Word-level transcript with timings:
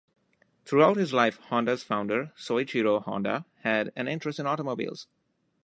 Throughout 0.65 0.97
his 0.97 1.13
life, 1.13 1.37
Honda's 1.49 1.83
founder, 1.83 2.33
Soichiro 2.35 3.03
Honda, 3.03 3.45
had 3.61 3.93
an 3.95 4.07
interest 4.07 4.39
in 4.39 4.47
automobiles. 4.47 5.05